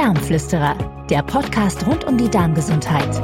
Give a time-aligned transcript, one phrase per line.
[0.00, 0.78] Darmflüsterer,
[1.10, 3.22] der Podcast rund um die Darmgesundheit.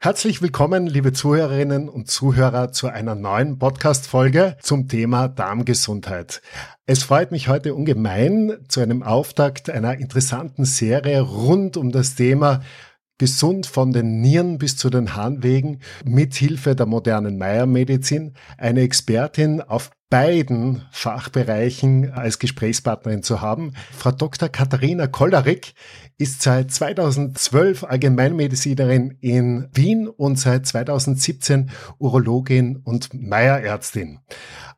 [0.00, 6.42] Herzlich willkommen, liebe Zuhörerinnen und Zuhörer, zu einer neuen Podcast-Folge zum Thema Darmgesundheit.
[6.84, 12.62] Es freut mich heute ungemein zu einem Auftakt einer interessanten Serie rund um das Thema
[13.18, 19.60] gesund von den Nieren bis zu den Harnwegen mit Hilfe der modernen Meiermedizin eine Expertin
[19.60, 23.72] auf beiden Fachbereichen als Gesprächspartnerin zu haben.
[23.96, 24.50] Frau Dr.
[24.50, 25.72] Katharina Kollerik
[26.18, 34.20] ist seit 2012 Allgemeinmedizinerin in Wien und seit 2017 Urologin und Meierärztin.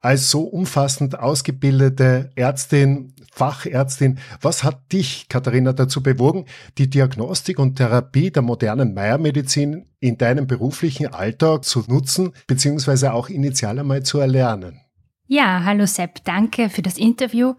[0.01, 6.47] Als so umfassend ausgebildete Ärztin, Fachärztin, was hat dich, Katharina, dazu bewogen,
[6.79, 13.29] die Diagnostik und Therapie der modernen Meiermedizin in deinem beruflichen Alltag zu nutzen, beziehungsweise auch
[13.29, 14.81] initial einmal zu erlernen?
[15.27, 17.55] Ja, hallo Sepp, danke für das Interview.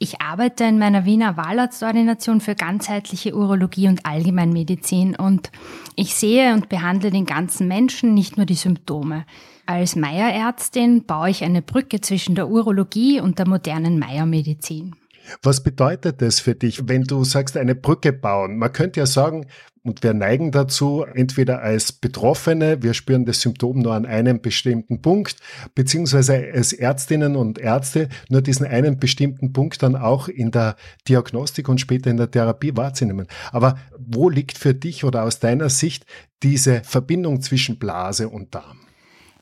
[0.00, 5.50] Ich arbeite in meiner Wiener Wahlarztordination für ganzheitliche Urologie und Allgemeinmedizin und
[5.96, 9.24] ich sehe und behandle den ganzen Menschen, nicht nur die Symptome.
[9.66, 14.94] Als Meierärztin baue ich eine Brücke zwischen der Urologie und der modernen Meiermedizin.
[15.42, 18.56] Was bedeutet das für dich, wenn du sagst, eine Brücke bauen?
[18.56, 19.46] Man könnte ja sagen,
[19.88, 25.02] und wir neigen dazu, entweder als Betroffene, wir spüren das Symptom nur an einem bestimmten
[25.02, 25.36] Punkt,
[25.74, 30.76] beziehungsweise als Ärztinnen und Ärzte nur diesen einen bestimmten Punkt dann auch in der
[31.08, 33.26] Diagnostik und später in der Therapie wahrzunehmen.
[33.50, 36.04] Aber wo liegt für dich oder aus deiner Sicht
[36.42, 38.78] diese Verbindung zwischen Blase und Darm?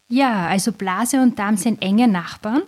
[0.08, 2.62] Ja, also Blase und Darm sind enge Nachbarn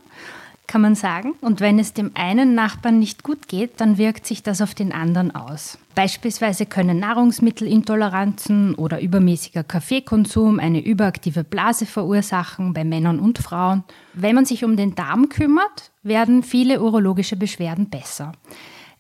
[0.69, 1.35] kann man sagen.
[1.41, 4.93] Und wenn es dem einen Nachbarn nicht gut geht, dann wirkt sich das auf den
[4.93, 5.79] anderen aus.
[5.97, 13.83] Beispielsweise können Nahrungsmittelintoleranzen oder übermäßiger Kaffeekonsum eine überaktive Blase verursachen bei Männern und Frauen.
[14.15, 18.33] Wenn man sich um den Darm kümmert, werden viele urologische Beschwerden besser.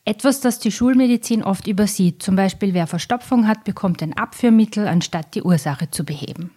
[0.04, 2.22] Etwas, das die Schulmedizin oft übersieht.
[2.22, 6.50] Zum Beispiel wer Verstopfung hat, bekommt ein Abführmittel, anstatt die Ursache zu beheben.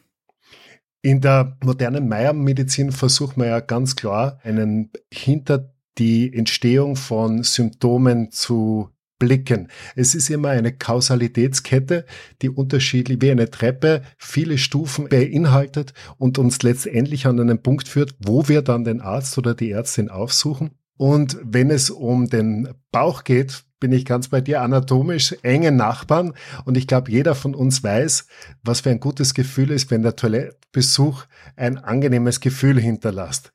[1.03, 8.31] In der modernen Meiermedizin versucht man ja ganz klar, einen hinter die Entstehung von Symptomen
[8.31, 9.67] zu blicken.
[9.95, 12.06] Es ist immer eine Kausalitätskette,
[12.41, 18.16] die unterschiedlich wie eine Treppe viele Stufen beinhaltet und uns letztendlich an einen Punkt führt,
[18.19, 20.72] wo wir dann den Arzt oder die Ärztin aufsuchen.
[21.01, 26.34] Und wenn es um den Bauch geht, bin ich ganz bei dir, anatomisch enge Nachbarn.
[26.63, 28.28] Und ich glaube, jeder von uns weiß,
[28.62, 31.25] was für ein gutes Gefühl ist, wenn der Toilettenbesuch
[31.56, 33.51] ein angenehmes Gefühl hinterlässt.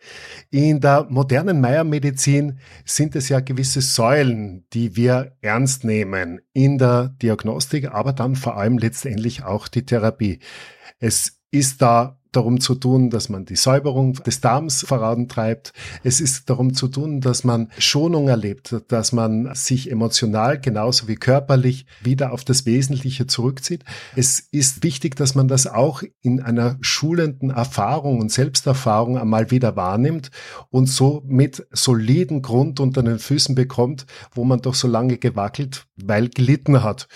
[0.50, 7.14] In der modernen Meiermedizin sind es ja gewisse Säulen, die wir ernst nehmen in der
[7.22, 10.40] Diagnostik, aber dann vor allem letztendlich auch die Therapie.
[10.98, 15.72] Es ist da darum zu tun, dass man die Säuberung des Darms vorantreibt.
[16.04, 21.16] Es ist darum zu tun, dass man Schonung erlebt, dass man sich emotional genauso wie
[21.16, 23.84] körperlich wieder auf das Wesentliche zurückzieht.
[24.14, 29.76] Es ist wichtig, dass man das auch in einer schulenden Erfahrung und Selbsterfahrung einmal wieder
[29.76, 30.30] wahrnimmt
[30.70, 35.86] und so mit soliden Grund unter den Füßen bekommt, wo man doch so lange gewackelt,
[35.96, 37.08] weil gelitten hat.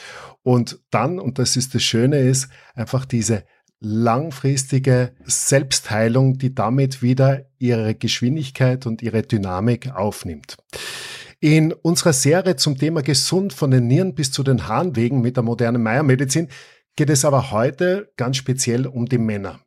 [0.43, 3.45] Und dann, und das ist das Schöne ist, einfach diese
[3.81, 10.57] langfristige Selbstheilung, die damit wieder ihre Geschwindigkeit und ihre Dynamik aufnimmt.
[11.41, 15.43] In unserer Serie zum Thema gesund von den Nieren bis zu den Harnwegen mit der
[15.43, 16.49] modernen Meiermedizin
[16.97, 19.61] geht es aber heute ganz speziell um die Männer.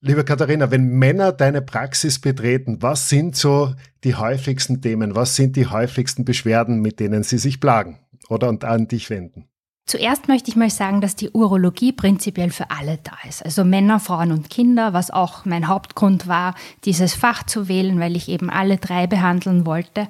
[0.00, 5.14] Liebe Katharina, wenn Männer deine Praxis betreten, was sind so die häufigsten Themen?
[5.14, 9.48] Was sind die häufigsten Beschwerden, mit denen sie sich plagen oder an dich wenden?
[9.86, 13.44] Zuerst möchte ich mal sagen, dass die Urologie prinzipiell für alle da ist.
[13.44, 18.16] Also Männer, Frauen und Kinder, was auch mein Hauptgrund war, dieses Fach zu wählen, weil
[18.16, 20.08] ich eben alle drei behandeln wollte.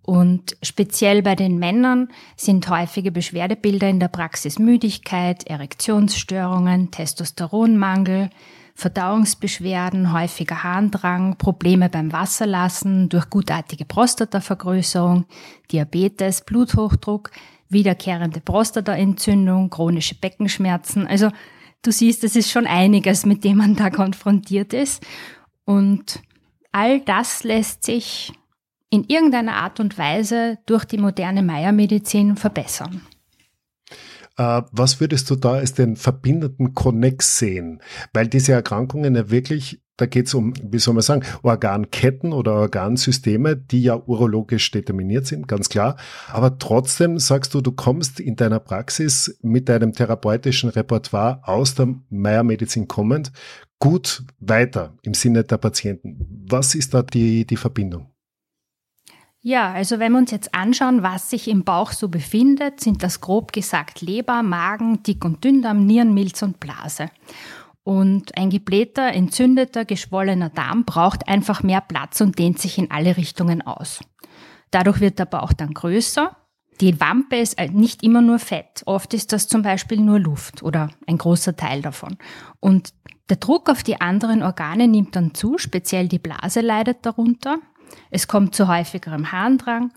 [0.00, 8.30] Und speziell bei den Männern sind häufige Beschwerdebilder in der Praxis Müdigkeit, Erektionsstörungen, Testosteronmangel,
[8.76, 15.26] Verdauungsbeschwerden, häufiger Harndrang, Probleme beim Wasserlassen durch gutartige Prostatavergrößerung,
[15.72, 17.30] Diabetes, Bluthochdruck,
[17.68, 21.06] wiederkehrende Prostataentzündung, chronische Beckenschmerzen.
[21.06, 21.30] Also
[21.82, 25.04] du siehst, es ist schon einiges, mit dem man da konfrontiert ist.
[25.64, 26.20] Und
[26.72, 28.32] all das lässt sich
[28.90, 33.02] in irgendeiner Art und Weise durch die moderne Meiermedizin verbessern.
[34.36, 37.80] Äh, was würdest du da als den verbindenden Konnex sehen?
[38.12, 42.52] Weil diese Erkrankungen ja wirklich, da geht es um, wie soll man sagen, Organketten oder
[42.54, 45.96] Organsysteme, die ja urologisch determiniert sind, ganz klar.
[46.28, 51.94] Aber trotzdem sagst du, du kommst in deiner Praxis mit deinem therapeutischen Repertoire aus der
[52.10, 53.32] Meiermedizin kommend
[53.78, 56.44] gut weiter im Sinne der Patienten.
[56.48, 58.10] Was ist da die, die Verbindung?
[59.40, 63.20] Ja, also wenn wir uns jetzt anschauen, was sich im Bauch so befindet, sind das
[63.20, 67.10] grob gesagt Leber, Magen, Dick- und Dünndarm, Nieren, Milz und Blase.
[67.86, 73.16] Und ein geblähter, entzündeter, geschwollener Darm braucht einfach mehr Platz und dehnt sich in alle
[73.16, 74.00] Richtungen aus.
[74.72, 76.36] Dadurch wird der Bauch dann größer.
[76.80, 78.82] Die Wampe ist nicht immer nur Fett.
[78.86, 82.16] Oft ist das zum Beispiel nur Luft oder ein großer Teil davon.
[82.58, 82.92] Und
[83.30, 87.58] der Druck auf die anderen Organe nimmt dann zu, speziell die Blase leidet darunter.
[88.10, 89.92] Es kommt zu häufigerem Harndrang.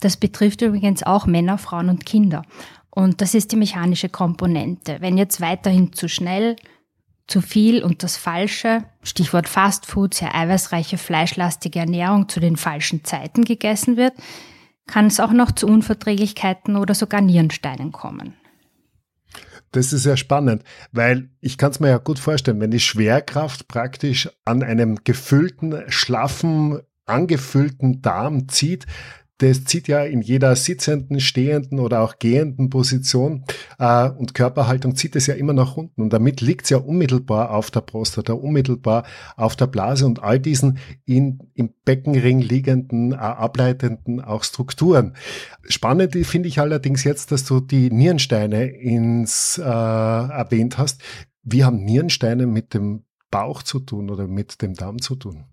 [0.00, 2.40] Das betrifft übrigens auch Männer, Frauen und Kinder.
[2.88, 4.96] Und das ist die mechanische Komponente.
[5.00, 6.56] Wenn jetzt weiterhin zu schnell,
[7.26, 13.44] zu viel und das Falsche, Stichwort Fastfood, sehr eiweißreiche, fleischlastige Ernährung zu den falschen Zeiten
[13.44, 14.12] gegessen wird,
[14.86, 18.34] kann es auch noch zu Unverträglichkeiten oder sogar Nierensteinen kommen.
[19.72, 20.62] Das ist sehr spannend,
[20.92, 25.82] weil ich kann es mir ja gut vorstellen, wenn die Schwerkraft praktisch an einem gefüllten,
[25.88, 28.86] schlaffen, angefüllten Darm zieht,
[29.38, 33.44] das zieht ja in jeder sitzenden, stehenden oder auch gehenden Position
[33.78, 36.02] äh, und Körperhaltung zieht es ja immer nach unten.
[36.02, 39.04] Und damit liegt es ja unmittelbar auf der Prostata, unmittelbar
[39.36, 45.16] auf der Blase und all diesen in, im Beckenring liegenden, äh, ableitenden auch Strukturen.
[45.68, 51.02] Spannend finde ich allerdings jetzt, dass du die Nierensteine ins äh, erwähnt hast.
[51.42, 55.44] Wie haben Nierensteine mit dem Bauch zu tun oder mit dem Darm zu tun?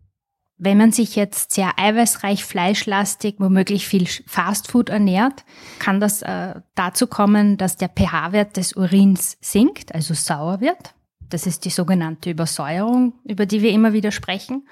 [0.64, 5.44] Wenn man sich jetzt sehr eiweißreich, fleischlastig, womöglich viel Fastfood ernährt,
[5.80, 10.94] kann das äh, dazu kommen, dass der pH-Wert des Urins sinkt, also sauer wird.
[11.20, 14.68] Das ist die sogenannte Übersäuerung, über die wir immer wieder sprechen.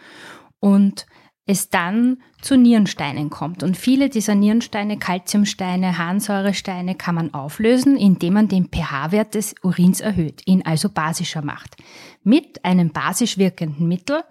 [0.59, 1.07] Und
[1.47, 3.63] es dann zu Nierensteinen kommt.
[3.63, 10.01] Und viele dieser Nierensteine, Calciumsteine, Harnsäuresteine kann man auflösen, indem man den pH-Wert des Urins
[10.01, 11.77] erhöht, ihn also basischer macht.
[12.23, 14.23] Mit einem basisch wirkenden Mittel,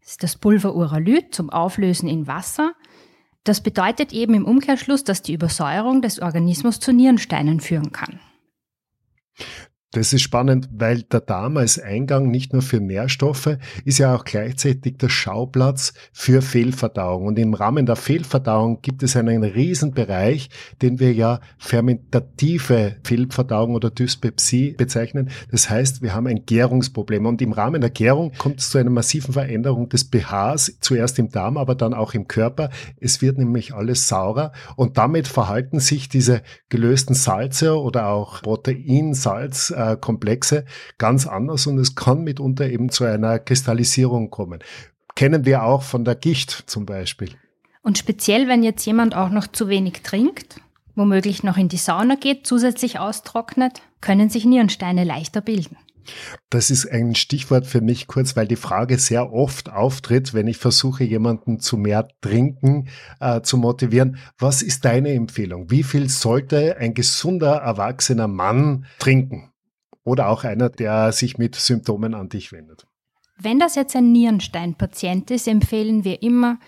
[0.00, 2.74] das ist das Pulver Uralyt zum Auflösen in Wasser.
[3.44, 8.20] Das bedeutet eben im Umkehrschluss, dass die Übersäuerung des Organismus zu Nierensteinen führen kann.
[9.92, 14.22] Das ist spannend, weil der Darm als Eingang nicht nur für Nährstoffe ist ja auch
[14.22, 17.26] gleichzeitig der Schauplatz für Fehlverdauung.
[17.26, 20.48] Und im Rahmen der Fehlverdauung gibt es einen Riesenbereich,
[20.80, 25.30] den wir ja fermentative Fehlverdauung oder Dyspepsie bezeichnen.
[25.50, 27.26] Das heißt, wir haben ein Gärungsproblem.
[27.26, 31.30] Und im Rahmen der Gärung kommt es zu einer massiven Veränderung des pHs, zuerst im
[31.30, 32.70] Darm, aber dann auch im Körper.
[33.00, 39.74] Es wird nämlich alles saurer und damit verhalten sich diese gelösten Salze oder auch Proteinsalz
[39.80, 40.64] äh, Komplexe
[40.98, 44.60] ganz anders und es kann mitunter eben zu einer Kristallisierung kommen.
[45.14, 47.30] Kennen wir auch von der Gicht zum Beispiel.
[47.82, 50.60] Und speziell, wenn jetzt jemand auch noch zu wenig trinkt,
[50.94, 55.76] womöglich noch in die Sauna geht, zusätzlich austrocknet, können sich Nierensteine leichter bilden.
[56.48, 60.56] Das ist ein Stichwort für mich kurz, weil die Frage sehr oft auftritt, wenn ich
[60.56, 62.88] versuche, jemanden zu mehr Trinken
[63.20, 64.16] äh, zu motivieren.
[64.38, 65.70] Was ist deine Empfehlung?
[65.70, 69.52] Wie viel sollte ein gesunder, erwachsener Mann trinken?
[70.04, 72.86] Oder auch einer, der sich mit Symptomen an dich wendet.
[73.38, 76.58] Wenn das jetzt ein Nierensteinpatient ist, empfehlen wir immer,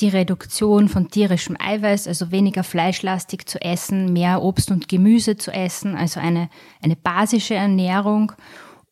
[0.00, 5.52] die Reduktion von tierischem Eiweiß, also weniger fleischlastig zu essen, mehr Obst und Gemüse zu
[5.52, 6.48] essen, also eine,
[6.82, 8.32] eine basische Ernährung.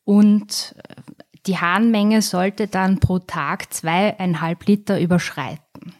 [0.05, 1.01] Und äh,
[1.45, 5.93] die Harnmenge sollte dann pro Tag zweieinhalb Liter überschreiten.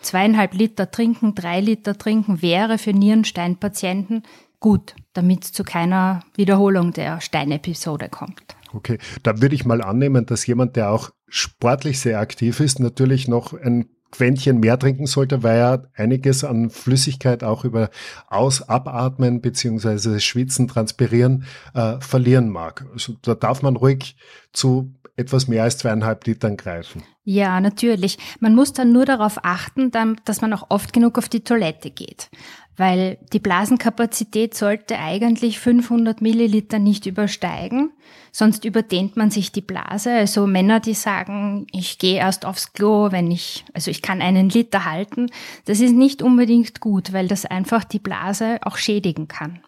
[0.00, 4.22] Zweieinhalb Liter trinken, drei Liter trinken wäre für Nierensteinpatienten
[4.60, 8.56] gut, damit es zu keiner Wiederholung der Steinepisode kommt.
[8.72, 13.28] Okay, da würde ich mal annehmen, dass jemand, der auch sportlich sehr aktiv ist, natürlich
[13.28, 17.90] noch ein Quäntchen mehr trinken sollte, weil er einiges an Flüssigkeit auch über
[18.28, 21.44] Aus-, Abatmen beziehungsweise Schwitzen, Transpirieren
[21.74, 22.86] äh, verlieren mag.
[22.92, 24.16] Also da darf man ruhig
[24.52, 27.02] zu etwas mehr als zweieinhalb Litern greifen.
[27.24, 28.18] Ja, natürlich.
[28.38, 29.90] Man muss dann nur darauf achten,
[30.24, 32.28] dass man auch oft genug auf die Toilette geht
[32.76, 37.92] weil die Blasenkapazität sollte eigentlich 500 Milliliter nicht übersteigen,
[38.32, 40.12] sonst überdehnt man sich die Blase.
[40.12, 44.50] Also Männer, die sagen, ich gehe erst aufs Klo, wenn ich, also ich kann einen
[44.50, 45.26] Liter halten,
[45.64, 49.60] das ist nicht unbedingt gut, weil das einfach die Blase auch schädigen kann.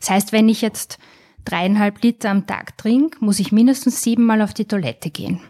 [0.00, 0.98] Das heißt, wenn ich jetzt
[1.44, 5.40] dreieinhalb Liter am Tag trinke, muss ich mindestens siebenmal auf die Toilette gehen.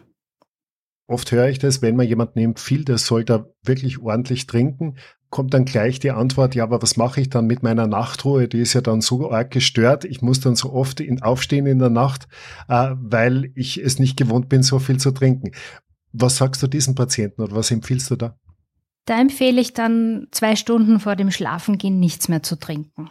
[1.08, 4.96] Oft höre ich das, wenn man jemanden empfiehlt, der soll da wirklich ordentlich trinken,
[5.32, 8.46] kommt dann gleich die Antwort, ja, aber was mache ich dann mit meiner Nachtruhe?
[8.46, 10.04] Die ist ja dann so arg gestört.
[10.04, 12.28] Ich muss dann so oft in, aufstehen in der Nacht,
[12.68, 15.50] äh, weil ich es nicht gewohnt bin, so viel zu trinken.
[16.12, 18.36] Was sagst du diesen Patienten oder was empfiehlst du da?
[19.06, 23.10] Da empfehle ich dann zwei Stunden vor dem Schlafengehen nichts mehr zu trinken.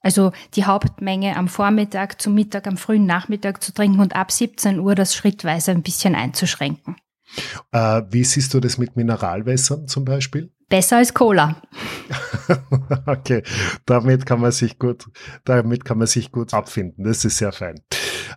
[0.00, 4.80] Also die Hauptmenge am Vormittag, zum Mittag, am frühen Nachmittag zu trinken und ab 17
[4.80, 6.96] Uhr das schrittweise ein bisschen einzuschränken.
[7.72, 10.50] Äh, wie siehst du das mit Mineralwässern zum Beispiel?
[10.68, 11.62] Besser als Cola.
[13.06, 13.42] okay,
[13.84, 15.06] damit kann man sich gut,
[15.44, 17.04] damit kann man sich gut abfinden.
[17.04, 17.80] Das ist sehr fein.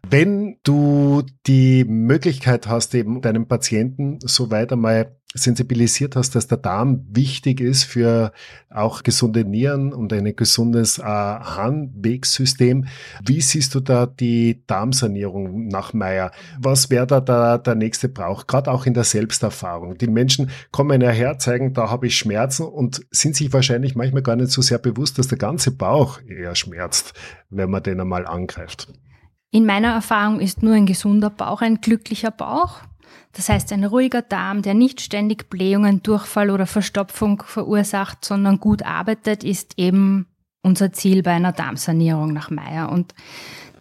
[0.08, 6.58] Wenn du die Möglichkeit hast, eben deinem Patienten so weit einmal sensibilisiert hast, dass der
[6.58, 8.32] Darm wichtig ist für
[8.72, 12.88] auch gesunde Nieren und ein gesundes äh, Harnwegssystem.
[13.24, 16.32] Wie siehst du da die Darmsanierung nach Meier?
[16.60, 18.48] Was wäre da der, der nächste Brauch?
[18.48, 20.00] Gerade auch in der Selbsterfahrung.
[20.00, 24.24] Die Menschen kommen ja her, zeigen, da habe ich Schmerzen und sind sich wahrscheinlich manchmal
[24.24, 27.14] gar nicht so sehr bewusst, dass der ganze Bauch eher schmerzt,
[27.52, 28.92] wenn man den einmal angreift.
[29.52, 32.82] In meiner Erfahrung ist nur ein gesunder Bauch ein glücklicher Bauch.
[33.34, 38.84] Das heißt, ein ruhiger Darm, der nicht ständig Blähungen, Durchfall oder Verstopfung verursacht, sondern gut
[38.84, 40.28] arbeitet, ist eben
[40.62, 42.92] unser Ziel bei einer Darmsanierung nach Meyer.
[42.92, 43.14] Und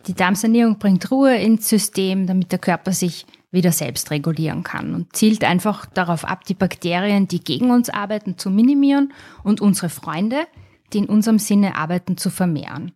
[0.07, 5.17] die Darmsanierung bringt Ruhe ins System, damit der Körper sich wieder selbst regulieren kann und
[5.17, 10.47] zielt einfach darauf ab, die Bakterien, die gegen uns arbeiten, zu minimieren und unsere Freunde,
[10.93, 12.93] die in unserem Sinne arbeiten, zu vermehren.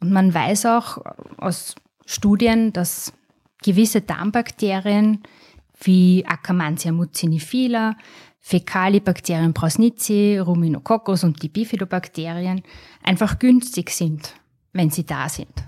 [0.00, 0.98] Und man weiß auch
[1.38, 1.74] aus
[2.04, 3.14] Studien, dass
[3.64, 5.22] gewisse Darmbakterien
[5.82, 7.96] wie Akkermansia mucinifila,
[8.40, 12.62] Fecalibacterium prausnitzii, Ruminococcus und die Bifidobakterien
[13.02, 14.34] einfach günstig sind,
[14.72, 15.64] wenn sie da sind.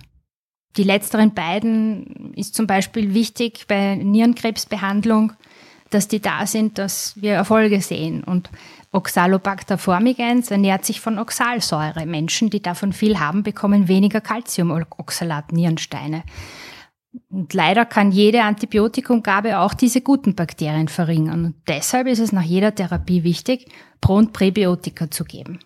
[0.76, 5.32] Die letzteren beiden ist zum Beispiel wichtig bei Nierenkrebsbehandlung,
[5.88, 8.22] dass die da sind, dass wir Erfolge sehen.
[8.22, 8.50] Und
[8.92, 12.04] Oxalobacter formigens ernährt sich von Oxalsäure.
[12.04, 16.24] Menschen, die davon viel haben, bekommen weniger Calciumoxalat-Nierensteine.
[17.28, 21.44] Und leider kann jede Antibiotikumgabe auch diese guten Bakterien verringern.
[21.44, 23.70] Und deshalb ist es nach jeder Therapie wichtig,
[24.00, 25.58] Pro- und Präbiotika zu geben.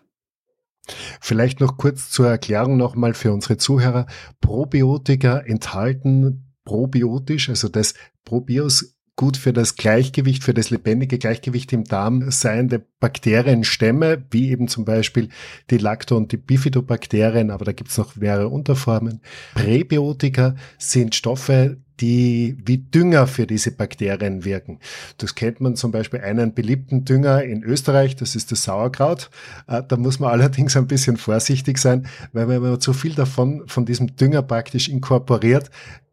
[1.21, 4.07] Vielleicht noch kurz zur Erklärung nochmal für unsere Zuhörer.
[4.41, 11.85] Probiotika enthalten probiotisch, also das Probios gut für das Gleichgewicht, für das lebendige Gleichgewicht im
[11.85, 15.29] Darm seiende Bakterienstämme, wie eben zum Beispiel
[15.69, 19.21] die Lacto- und die Bifidobakterien, aber da gibt es noch mehrere Unterformen.
[19.53, 24.79] Präbiotika sind Stoffe, die wie Dünger für diese Bakterien wirken.
[25.19, 29.29] Das kennt man zum Beispiel einen beliebten Dünger in Österreich, das ist das Sauerkraut.
[29.67, 33.65] Äh, da muss man allerdings ein bisschen vorsichtig sein, weil wenn man zu viel davon,
[33.67, 35.71] von diesem Dünger praktisch inkorporiert,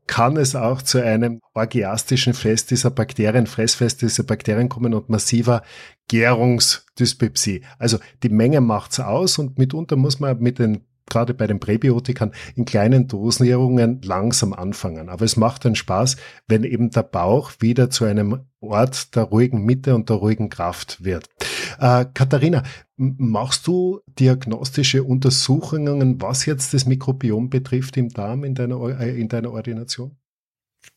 [0.08, 5.62] kann es auch zu einem orgiastischen Fest dieser Bakterien, Fressfest dieser Bakterien kommen und massiver
[6.08, 7.64] Gärungsdyspepsie.
[7.78, 12.34] Also die Menge macht's aus und mitunter muss man mit den gerade bei den Präbiotikern
[12.56, 15.10] in kleinen Dosierungen langsam anfangen.
[15.10, 19.64] Aber es macht dann Spaß, wenn eben der Bauch wieder zu einem Ort der ruhigen
[19.64, 21.30] Mitte und der ruhigen Kraft wird.
[21.80, 22.64] Äh, Katharina,
[22.96, 29.30] machst du diagnostische Untersuchungen, was jetzt das Mikrobiom betrifft im Darm in deiner, äh, in
[29.30, 30.16] deiner Ordination?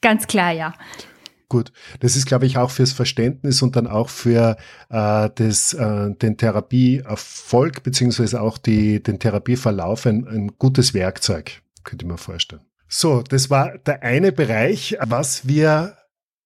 [0.00, 0.74] Ganz klar, ja.
[1.48, 4.56] Gut, das ist, glaube ich, auch fürs Verständnis und dann auch für
[4.88, 12.04] äh, das, äh, den Therapieerfolg beziehungsweise auch die, den Therapieverlauf ein, ein gutes Werkzeug, könnte
[12.04, 12.62] ich mir vorstellen.
[12.86, 14.96] So, das war der eine Bereich.
[15.00, 15.96] Was wir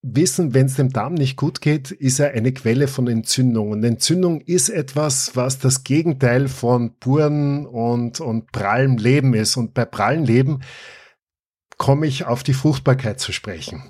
[0.05, 3.71] wissen, wenn es dem Darm nicht gut geht, ist er eine Quelle von Entzündung.
[3.71, 9.57] Und Entzündung ist etwas, was das Gegenteil von puren und, und prallem Leben ist.
[9.57, 10.61] Und bei prallen Leben
[11.79, 13.83] komme ich auf die Fruchtbarkeit zu sprechen.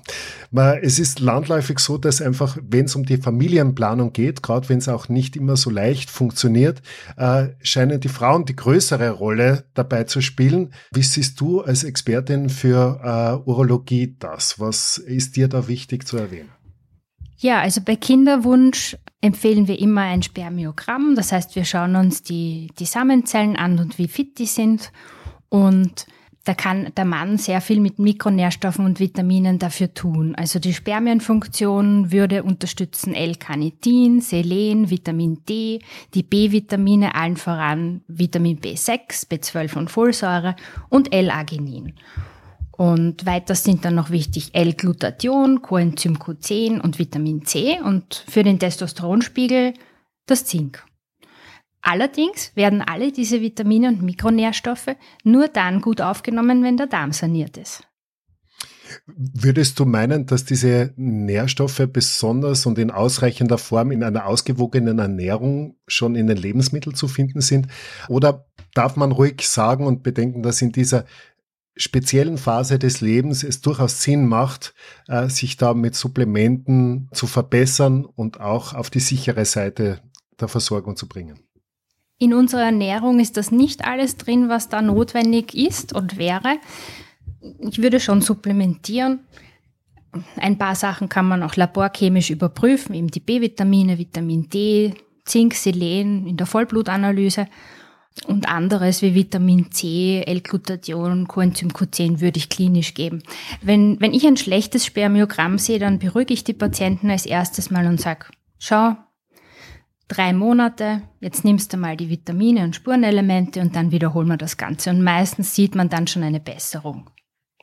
[0.81, 4.87] Es ist landläufig so, dass einfach, wenn es um die Familienplanung geht, gerade wenn es
[4.87, 6.81] auch nicht immer so leicht funktioniert,
[7.17, 10.73] äh, scheinen die Frauen die größere Rolle dabei zu spielen.
[10.91, 14.59] Wie siehst du als Expertin für äh, Urologie das?
[14.59, 16.49] Was ist dir da wichtig zu erwähnen?
[17.37, 21.15] Ja, also bei Kinderwunsch empfehlen wir immer ein Spermiogramm.
[21.15, 24.91] Das heißt, wir schauen uns die, die Samenzellen an und wie fit die sind.
[25.49, 26.07] Und
[26.45, 30.35] da kann der Mann sehr viel mit Mikronährstoffen und Vitaminen dafür tun.
[30.35, 35.79] Also die Spermienfunktion würde unterstützen L-Carnitin, Selen, Vitamin D,
[36.13, 40.55] die B-Vitamine allen voran Vitamin B6, B12 und Folsäure
[40.89, 41.93] und L-Arginin.
[42.71, 48.59] Und weiter sind dann noch wichtig L-Glutathion, Coenzym Q10 und Vitamin C und für den
[48.59, 49.73] Testosteronspiegel
[50.27, 50.85] das Zink.
[51.87, 57.57] Allerdings werden alle diese Vitamine und Mikronährstoffe nur dann gut aufgenommen, wenn der Darm saniert
[57.57, 57.83] ist.
[59.05, 65.77] Würdest du meinen, dass diese Nährstoffe besonders und in ausreichender Form in einer ausgewogenen Ernährung
[65.85, 67.67] schon in den Lebensmitteln zu finden sind?
[68.07, 71.05] Oder darf man ruhig sagen und bedenken, dass in dieser
[71.75, 74.73] speziellen Phase des Lebens es durchaus Sinn macht,
[75.07, 79.99] äh, sich da mit Supplementen zu verbessern und auch auf die sichere Seite
[80.39, 81.44] der Versorgung zu bringen?
[82.17, 86.59] In unserer Ernährung ist das nicht alles drin, was da notwendig ist und wäre.
[87.59, 89.19] Ich würde schon supplementieren.
[90.37, 94.93] ein paar Sachen kann man auch laborchemisch überprüfen, eben die B-Vitamine, Vitamin D,
[95.25, 97.47] Zink, Selen in der Vollblutanalyse
[98.27, 103.23] und anderes wie Vitamin C, L-Glutathion, Coenzym Q10 würde ich klinisch geben.
[103.61, 107.85] Wenn, wenn ich ein schlechtes Spermiogramm sehe, dann beruhige ich die Patienten als erstes mal
[107.87, 108.95] und sage, schau,
[110.07, 114.57] drei Monate, jetzt nimmst du mal die Vitamine und Spurenelemente und dann wiederholen wir das
[114.57, 114.89] Ganze.
[114.89, 117.09] Und meistens sieht man dann schon eine Besserung.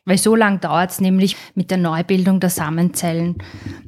[0.04, 3.38] Weil so lange dauert es nämlich mit der Neubildung der Samenzellen,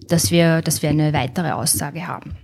[0.08, 2.36] dass wir, dass wir eine weitere Aussage haben.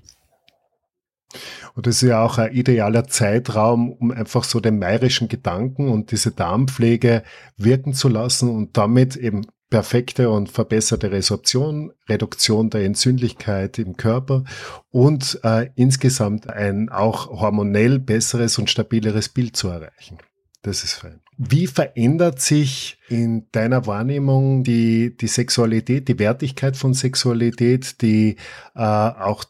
[1.75, 6.11] Und das ist ja auch ein idealer Zeitraum, um einfach so den meirischen Gedanken und
[6.11, 7.23] diese Darmpflege
[7.57, 14.45] wirken zu lassen und damit eben perfekte und verbesserte Resorption, Reduktion der Entzündlichkeit im Körper
[14.91, 20.19] und äh, insgesamt ein auch hormonell besseres und stabileres Bild zu erreichen.
[20.63, 21.21] Das ist fein.
[21.39, 28.37] Wie verändert sich in deiner Wahrnehmung die, die Sexualität, die Wertigkeit von Sexualität, die
[28.75, 29.45] äh, auch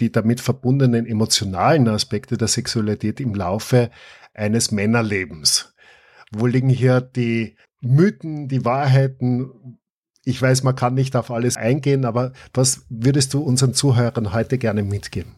[0.00, 3.90] die damit verbundenen emotionalen Aspekte der Sexualität im Laufe
[4.34, 5.72] eines Männerlebens?
[6.32, 9.78] Wo liegen hier die Mythen, die Wahrheiten?
[10.24, 14.58] Ich weiß, man kann nicht auf alles eingehen, aber was würdest du unseren Zuhörern heute
[14.58, 15.36] gerne mitgeben?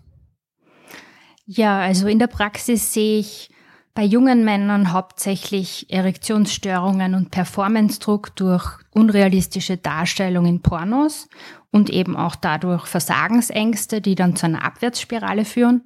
[1.45, 3.51] Ja, also in der Praxis sehe ich
[3.95, 11.29] bei jungen Männern hauptsächlich Erektionsstörungen und Performance-Druck durch unrealistische Darstellungen in Pornos
[11.73, 15.83] und eben auch dadurch Versagensängste, die dann zu einer Abwärtsspirale führen.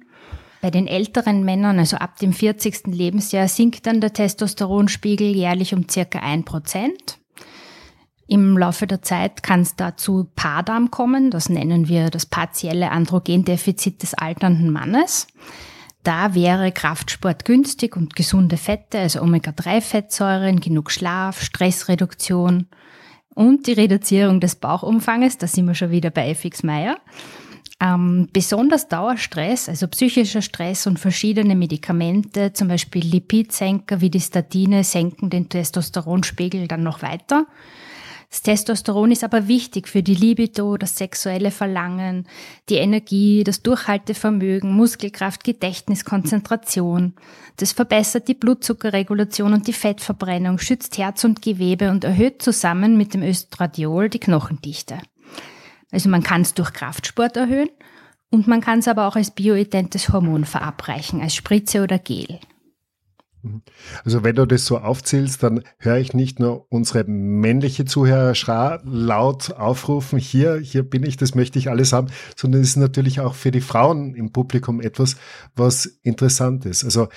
[0.63, 2.87] Bei den älteren Männern, also ab dem 40.
[2.87, 7.19] Lebensjahr, sinkt dann der Testosteronspiegel jährlich um circa ein Prozent.
[8.27, 14.03] Im Laufe der Zeit kann es dazu Paardarm kommen, das nennen wir das partielle Androgendefizit
[14.03, 15.27] des alternden Mannes.
[16.01, 22.67] Da wäre Kraftsport günstig und gesunde Fette, also Omega-3-Fettsäuren, genug Schlaf, Stressreduktion
[23.35, 26.99] und die Reduzierung des Bauchumfanges, da sind wir schon wieder bei FX Meyer.
[27.83, 34.85] Ähm, besonders Dauerstress, also psychischer Stress und verschiedene Medikamente, zum Beispiel Lipidsenker wie die Statine,
[34.85, 37.45] senken den Testosteronspiegel dann noch weiter.
[38.29, 42.25] Das Testosteron ist aber wichtig für die Libido, das sexuelle Verlangen,
[42.69, 47.13] die Energie, das Durchhaltevermögen, Muskelkraft, Gedächtnis, Konzentration.
[47.57, 53.13] Das verbessert die Blutzuckerregulation und die Fettverbrennung, schützt Herz und Gewebe und erhöht zusammen mit
[53.13, 54.97] dem Östradiol die Knochendichte.
[55.93, 57.69] Also man kann es durch Kraftsport erhöhen
[58.31, 62.39] und man kann es aber auch als bioidentes Hormon verabreichen, als Spritze oder Gel.
[63.43, 63.61] Mhm.
[64.03, 69.51] Also wenn du das so aufzählst, dann höre ich nicht nur unsere männliche Zuhörer laut
[69.51, 73.35] aufrufen, hier, hier bin ich, das möchte ich alles haben, sondern es ist natürlich auch
[73.35, 75.17] für die Frauen im Publikum etwas,
[75.55, 76.83] was interessant ist.
[76.83, 77.09] Also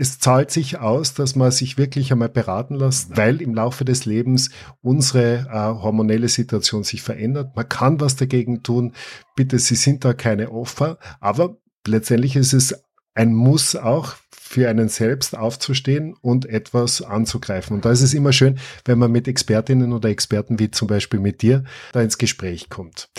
[0.00, 4.06] es zahlt sich aus, dass man sich wirklich einmal beraten lässt, weil im Laufe des
[4.06, 4.48] Lebens
[4.80, 7.54] unsere äh, hormonelle Situation sich verändert.
[7.54, 8.94] Man kann was dagegen tun.
[9.36, 12.82] Bitte, Sie sind da keine Opfer, aber letztendlich ist es
[13.12, 17.76] ein Muss auch für einen selbst aufzustehen und etwas anzugreifen.
[17.76, 21.20] Und da ist es immer schön, wenn man mit Expertinnen oder Experten wie zum Beispiel
[21.20, 23.10] mit dir da ins Gespräch kommt.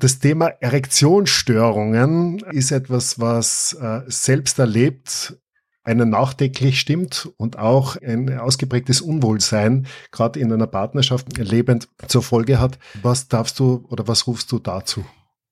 [0.00, 5.36] Das Thema Erektionsstörungen ist etwas, was äh, selbst erlebt
[5.86, 12.60] einen nachdenklich stimmt und auch ein ausgeprägtes Unwohlsein, gerade in einer Partnerschaft lebend, zur Folge
[12.60, 12.78] hat.
[13.02, 15.04] Was darfst du oder was rufst du dazu?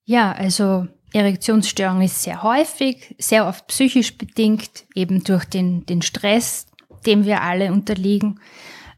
[0.05, 6.67] Ja, also Erektionsstörung ist sehr häufig, sehr oft psychisch bedingt, eben durch den, den Stress,
[7.07, 8.41] dem wir alle unterliegen,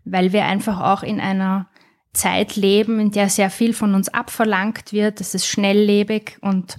[0.04, 1.68] weil wir einfach auch in einer
[2.14, 5.20] Zeit leben, in der sehr viel von uns abverlangt wird.
[5.20, 6.78] Das ist schnelllebig und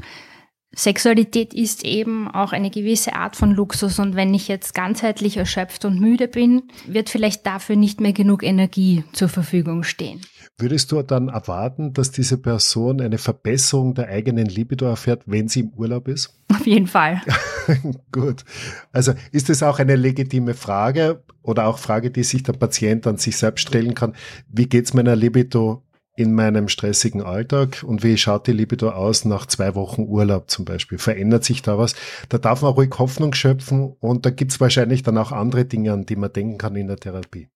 [0.78, 5.86] Sexualität ist eben auch eine gewisse Art von Luxus und wenn ich jetzt ganzheitlich erschöpft
[5.86, 10.22] und müde bin, wird vielleicht dafür nicht mehr genug Energie zur Verfügung stehen.
[10.60, 15.62] Würdest du dann erwarten, dass diese Person eine Verbesserung der eigenen Libido erfährt, wenn sie
[15.62, 16.36] im Urlaub ist?
[16.52, 17.22] Auf jeden Fall.
[18.12, 18.44] Gut.
[18.92, 23.18] Also ist es auch eine legitime Frage oder auch Frage, die sich der Patient an
[23.18, 24.14] sich selbst stellen kann.
[24.48, 25.84] Wie geht es meiner Libido
[26.18, 30.66] in meinem stressigen Alltag und wie schaut die Libido aus nach zwei Wochen Urlaub zum
[30.66, 30.98] Beispiel?
[30.98, 31.96] Verändert sich da was?
[32.28, 35.94] Da darf man ruhig Hoffnung schöpfen und da gibt es wahrscheinlich dann auch andere Dinge,
[35.94, 37.50] an die man denken kann in der Therapie.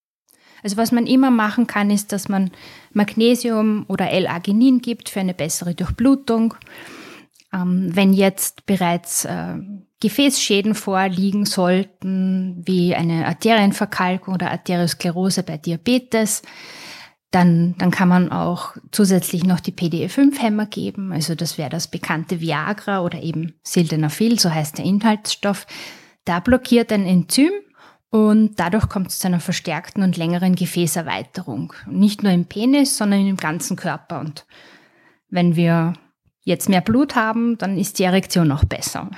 [0.62, 2.52] Also was man immer machen kann, ist, dass man
[2.94, 6.54] Magnesium oder L-Arginin gibt für eine bessere Durchblutung.
[7.52, 9.56] Ähm, wenn jetzt bereits äh,
[10.02, 16.44] Gefäßschäden vorliegen sollten, wie eine Arterienverkalkung oder Arteriosklerose bei Diabetes,
[17.32, 21.14] dann, dann kann man auch zusätzlich noch die PDE5-Hämmer geben.
[21.14, 25.66] Also das wäre das bekannte Viagra oder eben Sildenafil, so heißt der Inhaltsstoff.
[26.26, 27.54] Da blockiert ein Enzym
[28.10, 31.74] Und dadurch kommt es zu einer verstärkten und längeren Gefäßerweiterung.
[31.90, 34.20] Nicht nur im Penis, sondern im ganzen Körper.
[34.20, 34.46] Und
[35.30, 35.94] wenn wir
[36.44, 39.10] jetzt mehr Blut haben, dann ist die Erektion auch besser.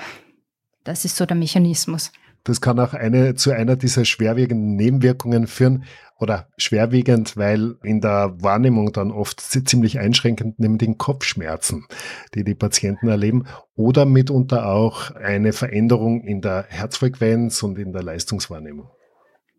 [0.83, 2.11] Das ist so der Mechanismus.
[2.43, 5.85] Das kann auch eine, zu einer dieser schwerwiegenden Nebenwirkungen führen
[6.19, 11.85] oder schwerwiegend, weil in der Wahrnehmung dann oft ziemlich einschränkend, nämlich den Kopfschmerzen,
[12.33, 18.03] die die Patienten erleben oder mitunter auch eine Veränderung in der Herzfrequenz und in der
[18.03, 18.89] Leistungswahrnehmung.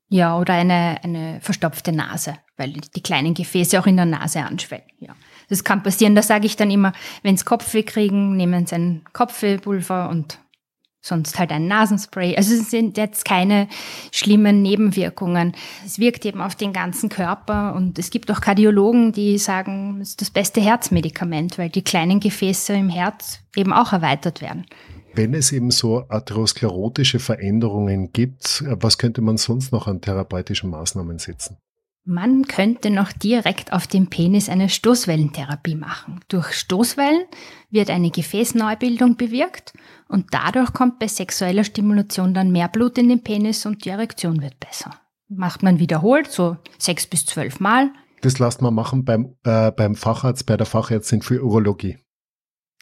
[0.08, 4.84] Ja, oder eine, eine verstopfte Nase, weil die kleinen Gefäße auch in der Nase anschwellen.
[5.00, 5.14] Ja.
[5.48, 6.92] Das kann passieren, da sage ich dann immer,
[7.22, 10.38] wenn Sie Kopfweh kriegen, nehmen Sie ein Kopfwehpulver und
[11.04, 12.34] sonst halt ein Nasenspray.
[12.36, 13.68] Also es sind jetzt keine
[14.10, 15.52] schlimmen Nebenwirkungen.
[15.84, 20.10] Es wirkt eben auf den ganzen Körper und es gibt auch Kardiologen, die sagen, es
[20.10, 24.64] ist das beste Herzmedikament, weil die kleinen Gefäße im Herz eben auch erweitert werden.
[25.12, 31.18] Wenn es eben so atherosklerotische Veränderungen gibt, was könnte man sonst noch an therapeutischen Maßnahmen
[31.18, 31.58] setzen?
[32.06, 36.20] Man könnte noch direkt auf dem Penis eine Stoßwellentherapie machen.
[36.28, 37.24] Durch Stoßwellen
[37.70, 39.72] wird eine Gefäßneubildung bewirkt
[40.08, 44.42] und dadurch kommt bei sexueller Stimulation dann mehr Blut in den Penis und die Erektion
[44.42, 44.90] wird besser.
[45.28, 47.90] Macht man wiederholt, so sechs bis zwölf Mal.
[48.20, 51.98] Das lasst man machen beim, äh, beim Facharzt, bei der Fachärztin für Urologie.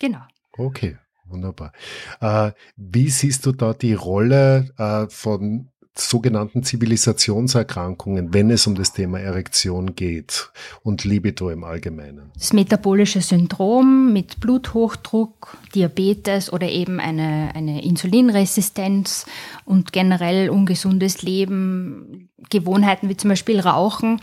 [0.00, 0.22] Genau.
[0.58, 1.72] Okay, wunderbar.
[2.20, 8.92] Äh, wie siehst du da die Rolle äh, von sogenannten Zivilisationserkrankungen, wenn es um das
[8.92, 10.50] Thema Erektion geht
[10.82, 12.32] und Libido im Allgemeinen.
[12.34, 19.26] Das metabolische Syndrom mit Bluthochdruck, Diabetes oder eben eine, eine Insulinresistenz
[19.64, 24.20] und generell ungesundes Leben, Gewohnheiten wie zum Beispiel Rauchen,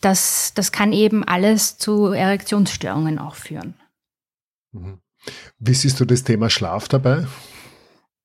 [0.00, 3.74] das, das kann eben alles zu Erektionsstörungen auch führen.
[4.72, 5.00] Mhm.
[5.58, 7.26] Wie siehst du das Thema Schlaf dabei?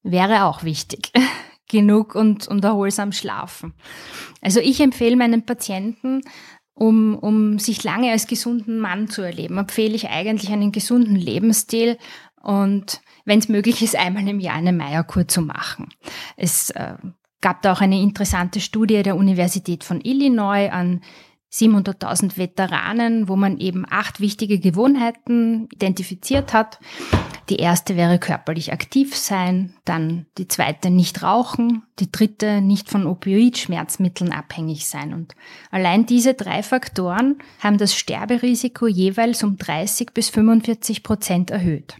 [0.04, 1.12] Wäre auch wichtig
[1.70, 3.74] genug und, und erholsam schlafen.
[4.42, 6.22] Also ich empfehle meinen Patienten,
[6.74, 11.98] um, um sich lange als gesunden Mann zu erleben, empfehle ich eigentlich einen gesunden Lebensstil
[12.42, 15.90] und wenn es möglich ist, einmal im Jahr eine Meierkur zu machen.
[16.36, 16.96] Es äh,
[17.42, 21.02] gab da auch eine interessante Studie der Universität von Illinois an
[21.52, 26.80] 700.000 Veteranen, wo man eben acht wichtige Gewohnheiten identifiziert hat.
[27.50, 33.08] Die erste wäre körperlich aktiv sein, dann die zweite nicht rauchen, die dritte nicht von
[33.08, 35.16] Opioid-Schmerzmitteln abhängig sein.
[35.16, 35.34] Und
[35.72, 41.96] allein diese drei Faktoren haben das Sterberisiko jeweils um 30 bis 45 Prozent erhöht.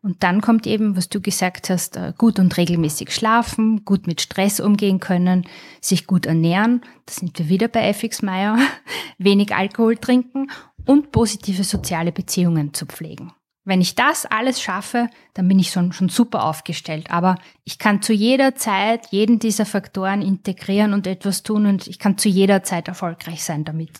[0.00, 4.22] Und dann kommt eben, was du gesagt hast, äh, gut und regelmäßig schlafen, gut mit
[4.22, 5.46] Stress umgehen können,
[5.82, 8.58] sich gut ernähren, da sind wir wieder bei FX Meyer,
[9.18, 10.50] wenig Alkohol trinken
[10.86, 13.32] und positive soziale Beziehungen zu pflegen.
[13.68, 17.10] Wenn ich das alles schaffe, dann bin ich schon, schon super aufgestellt.
[17.10, 21.98] Aber ich kann zu jeder Zeit jeden dieser Faktoren integrieren und etwas tun und ich
[21.98, 23.90] kann zu jeder Zeit erfolgreich sein damit.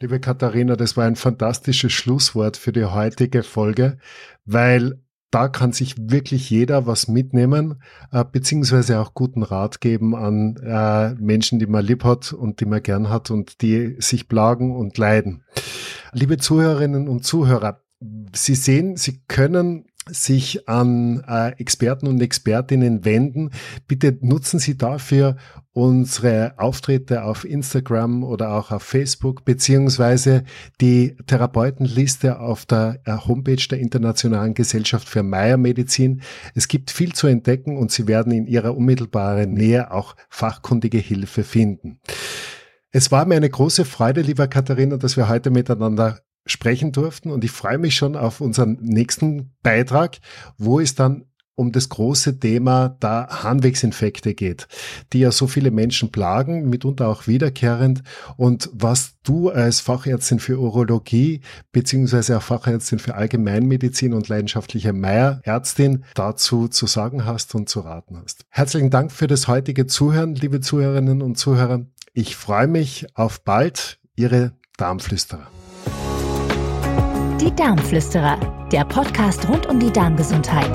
[0.00, 3.98] Liebe Katharina, das war ein fantastisches Schlusswort für die heutige Folge,
[4.46, 5.00] weil
[5.30, 11.14] da kann sich wirklich jeder was mitnehmen, äh, beziehungsweise auch guten Rat geben an äh,
[11.22, 14.98] Menschen, die man lieb hat und die man gern hat und die sich plagen und
[14.98, 15.44] leiden.
[16.12, 17.83] Liebe Zuhörerinnen und Zuhörer,
[18.34, 23.50] Sie sehen, Sie können sich an äh, Experten und Expertinnen wenden.
[23.88, 25.36] Bitte nutzen Sie dafür
[25.72, 30.44] unsere Auftritte auf Instagram oder auch auf Facebook beziehungsweise
[30.80, 36.20] die Therapeutenliste auf der äh, Homepage der Internationalen Gesellschaft für Meiermedizin.
[36.54, 41.44] Es gibt viel zu entdecken und Sie werden in Ihrer unmittelbaren Nähe auch fachkundige Hilfe
[41.44, 41.98] finden.
[42.96, 47.44] Es war mir eine große Freude, lieber Katharina, dass wir heute miteinander sprechen durften und
[47.44, 50.18] ich freue mich schon auf unseren nächsten Beitrag,
[50.58, 51.24] wo es dann
[51.56, 54.66] um das große Thema der Harnwegsinfekte geht,
[55.12, 58.02] die ja so viele Menschen plagen, mitunter auch wiederkehrend.
[58.36, 66.04] Und was du als Fachärztin für Urologie beziehungsweise auch Fachärztin für Allgemeinmedizin und leidenschaftliche Meierärztin
[66.14, 68.44] dazu zu sagen hast und zu raten hast.
[68.48, 71.86] Herzlichen Dank für das heutige Zuhören, liebe Zuhörerinnen und Zuhörer.
[72.14, 75.48] Ich freue mich auf bald, Ihre Darmflüsterer.
[77.40, 78.38] Die Darmflüsterer,
[78.70, 80.70] der Podcast rund um die Darmgesundheit.